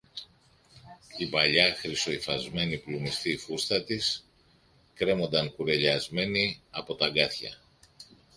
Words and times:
Η 1.17 1.27
παλιά 1.27 1.75
χρυσοϋφασμένη 1.79 2.77
πλουμιστή 2.77 3.37
φούστα 3.37 3.83
της 3.83 4.25
κρέμονταν 4.93 5.55
κουρελιασμένη 5.55 6.61
από 6.71 6.95
τ' 6.95 7.03
αγκάθια 7.03 7.57